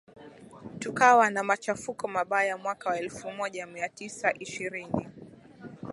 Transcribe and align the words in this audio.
tukawa 0.79 1.29
na 1.29 1.43
machafuko 1.43 2.07
mabaya 2.07 2.57
mwaka 2.57 2.89
wa 2.89 2.99
elfu 2.99 3.31
moja 3.31 3.65
mia 3.67 3.89
tisa 3.89 4.33
ishirini 4.39 5.07